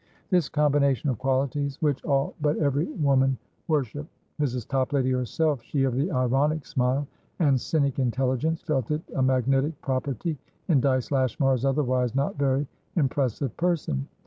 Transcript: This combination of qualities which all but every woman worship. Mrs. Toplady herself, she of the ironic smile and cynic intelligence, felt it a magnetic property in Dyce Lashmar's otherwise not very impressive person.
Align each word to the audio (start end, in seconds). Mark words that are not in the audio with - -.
This 0.31 0.49
combination 0.49 1.11
of 1.11 1.19
qualities 1.19 1.79
which 1.79 2.03
all 2.03 2.33
but 2.41 2.57
every 2.57 2.85
woman 2.87 3.37
worship. 3.67 4.07
Mrs. 4.39 4.67
Toplady 4.67 5.11
herself, 5.11 5.61
she 5.61 5.83
of 5.83 5.93
the 5.93 6.09
ironic 6.09 6.65
smile 6.65 7.07
and 7.37 7.61
cynic 7.61 7.99
intelligence, 7.99 8.63
felt 8.63 8.89
it 8.89 9.03
a 9.13 9.21
magnetic 9.21 9.79
property 9.83 10.39
in 10.69 10.81
Dyce 10.81 11.11
Lashmar's 11.11 11.65
otherwise 11.65 12.15
not 12.15 12.35
very 12.35 12.65
impressive 12.95 13.55
person. 13.57 14.07